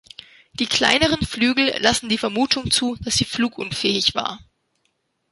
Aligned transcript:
Die 0.53 0.65
kleineren 0.65 1.23
Flügel 1.27 1.75
lassen 1.79 2.09
die 2.09 2.17
Vermutung 2.17 2.71
zu, 2.71 2.97
dass 3.01 3.17
sie 3.19 3.23
flugunfähig 3.23 4.15
war. 4.15 4.39